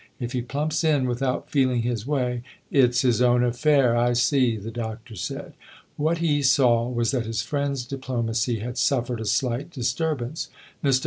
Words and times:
If 0.19 0.31
he 0.31 0.41
plumps 0.41 0.83
in 0.83 1.05
without 1.05 1.51
feeling 1.51 1.83
his 1.83 2.07
way 2.07 2.41
""It's 2.81 3.03
his 3.03 3.21
own 3.21 3.43
affair 3.43 3.95
I 3.95 4.13
see," 4.13 4.57
the 4.57 4.71
Doctor 4.71 5.15
said. 5.15 5.53
What 5.95 6.17
he 6.17 6.41
saw 6.41 6.89
was 6.89 7.11
that 7.11 7.27
his 7.27 7.43
friend's 7.43 7.85
diplomacy 7.85 8.57
had 8.61 8.79
suffered 8.79 9.21
a 9.21 9.25
slight 9.25 9.69
disturbance. 9.69 10.49
Mr. 10.83 10.99